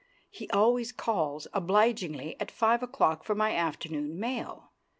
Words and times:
(He 0.31 0.49
always 0.49 0.91
calls 0.91 1.45
obligingly 1.53 2.35
at 2.39 2.49
five 2.49 2.81
o'clock 2.81 3.23
for 3.23 3.35
my 3.35 3.53
afternoon 3.55 4.19
mail.) 4.19 4.71